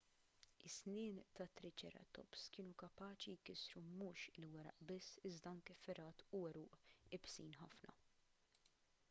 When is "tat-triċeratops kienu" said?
1.39-2.73